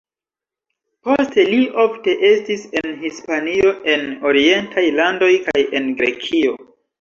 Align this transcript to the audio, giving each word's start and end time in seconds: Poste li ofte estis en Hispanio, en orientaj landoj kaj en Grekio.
Poste 1.07 1.43
li 1.49 1.59
ofte 1.83 2.15
estis 2.29 2.63
en 2.81 2.95
Hispanio, 3.03 3.75
en 3.97 4.09
orientaj 4.31 4.85
landoj 5.03 5.31
kaj 5.45 5.63
en 5.83 5.93
Grekio. 6.03 6.57